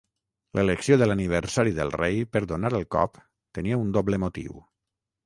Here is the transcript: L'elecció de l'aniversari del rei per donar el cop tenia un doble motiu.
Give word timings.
L'elecció 0.59 0.95
de 1.01 1.07
l'aniversari 1.09 1.75
del 1.79 1.93
rei 1.95 2.17
per 2.37 2.41
donar 2.53 2.71
el 2.79 2.87
cop 2.97 3.21
tenia 3.59 3.79
un 3.83 3.93
doble 3.99 4.21
motiu. 4.25 4.57